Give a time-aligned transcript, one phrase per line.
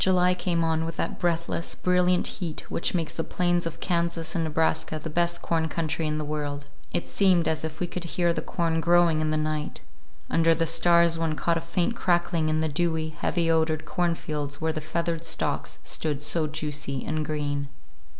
[0.01, 4.33] XIX JULY came on with that breathless, brilliant heat which makes the plains of Kansas
[4.33, 6.65] and Nebraska the best corn country in the world.
[6.91, 9.81] It seemed as if we could hear the corn growing in the night;
[10.27, 14.73] under the stars one caught a faint crackling in the dewy, heavy odored cornfields where
[14.73, 17.69] the feathered stalks stood so juicy and green.